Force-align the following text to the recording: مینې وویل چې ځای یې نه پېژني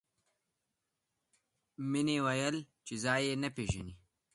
مینې 1.91 2.17
وویل 2.25 2.57
چې 2.85 2.93
ځای 3.03 3.21
یې 3.27 3.35
نه 3.43 3.49
پېژني 3.55 3.93